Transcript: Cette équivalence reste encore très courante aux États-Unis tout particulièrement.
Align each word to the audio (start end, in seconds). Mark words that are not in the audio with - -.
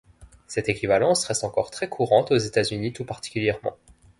Cette 0.47 0.67
équivalence 0.67 1.25
reste 1.25 1.43
encore 1.43 1.69
très 1.69 1.87
courante 1.87 2.31
aux 2.31 2.37
États-Unis 2.37 2.91
tout 2.91 3.05
particulièrement. 3.05 3.77